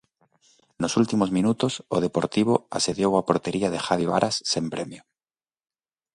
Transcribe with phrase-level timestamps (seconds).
[0.81, 5.01] Nos últimos minutos, o Deportivo asediou a portería de Javi Varas sen premio.